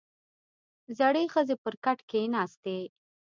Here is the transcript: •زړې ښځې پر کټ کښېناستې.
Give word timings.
•زړې 0.97 1.23
ښځې 1.33 1.55
پر 1.63 1.73
کټ 1.83 1.99
کښېناستې. 2.09 2.79